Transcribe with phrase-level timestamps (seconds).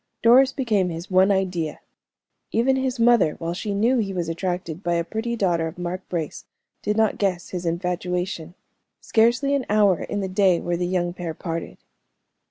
[0.23, 1.79] Doris became his one idea.
[2.51, 6.01] Even his mother, while she knew he was attracted by a pretty daughter of Mark
[6.09, 6.45] Brace,
[6.81, 8.55] did not guess his infatuation.
[8.99, 11.77] Scarcely an hour in the day were the young pair parted.